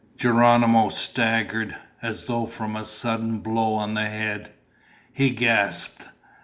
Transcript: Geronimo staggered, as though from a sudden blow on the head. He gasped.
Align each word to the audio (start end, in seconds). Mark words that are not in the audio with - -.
Geronimo 0.17 0.89
staggered, 0.89 1.75
as 2.01 2.25
though 2.25 2.47
from 2.47 2.75
a 2.75 2.83
sudden 2.83 3.37
blow 3.37 3.75
on 3.75 3.93
the 3.93 4.09
head. 4.09 4.51
He 5.13 5.29
gasped. 5.29 6.07